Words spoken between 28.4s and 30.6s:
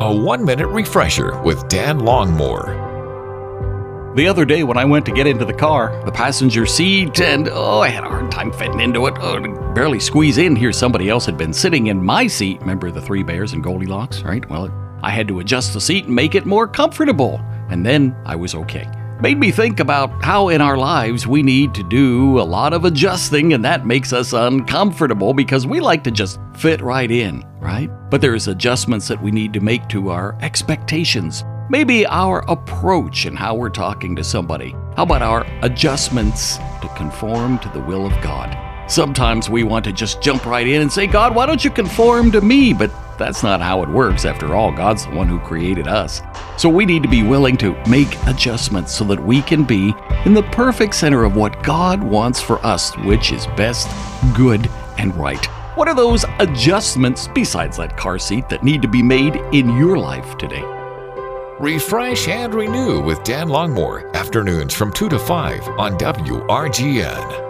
adjustments that we need to make to our